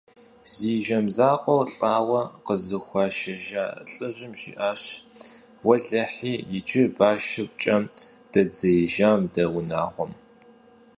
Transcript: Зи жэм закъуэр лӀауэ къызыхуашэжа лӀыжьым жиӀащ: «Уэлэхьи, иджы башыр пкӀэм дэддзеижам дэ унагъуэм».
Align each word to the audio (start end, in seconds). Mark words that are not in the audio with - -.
Зи 0.55 0.73
жэм 0.85 1.05
закъуэр 1.15 1.67
лӀауэ 1.77 2.21
къызыхуашэжа 2.45 3.65
лӀыжьым 3.91 4.33
жиӀащ: 4.39 4.83
«Уэлэхьи, 5.67 6.33
иджы 6.57 6.83
башыр 6.97 7.47
пкӀэм 7.51 7.83
дэддзеижам 8.31 9.21
дэ 9.33 9.43
унагъуэм». 9.57 10.11